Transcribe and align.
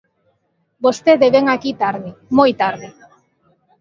Vostede 0.85 1.27
vén 1.35 1.45
aquí 1.49 1.71
tarde, 1.83 2.09
moi 2.37 2.51
tarde. 2.61 2.87